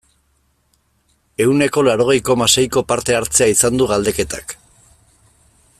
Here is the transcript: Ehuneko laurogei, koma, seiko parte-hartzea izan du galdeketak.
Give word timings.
Ehuneko 1.45 1.83
laurogei, 1.87 2.17
koma, 2.29 2.47
seiko 2.53 2.83
parte-hartzea 2.93 3.49
izan 3.57 3.81
du 3.83 3.89
galdeketak. 3.93 4.57